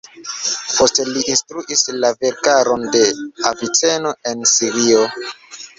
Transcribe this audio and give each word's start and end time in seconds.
Poste 0.77 1.05
li 1.09 1.21
instruis 1.33 1.85
la 2.05 2.11
verkaron 2.23 2.89
de 2.97 3.05
Aviceno 3.53 4.17
en 4.33 4.45
Sirio. 4.59 5.07